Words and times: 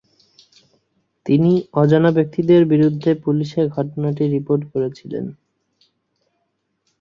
তিনি 1.25 1.51
"অজানা 1.73 2.11
ব্যক্তিদের" 2.17 2.61
বিরুদ্ধে 2.65 3.11
পুলিশে 3.23 3.61
ঘটনাটি 3.75 4.23
রিপোর্ট 4.27 4.63
করেছিলেন। 4.71 5.25